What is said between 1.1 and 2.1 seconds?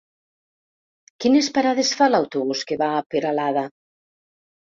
Quines parades fa